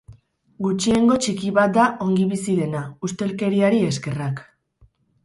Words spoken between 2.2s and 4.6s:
bizi dena, ustelkeriari eskerrak.